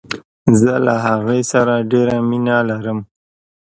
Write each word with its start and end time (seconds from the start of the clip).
زه 0.59 0.73
له 0.85 0.93
هغې 1.05 1.39
سره 1.51 1.73
ډیره 1.91 2.15
مینه 2.29 2.57
لرم. 2.69 2.99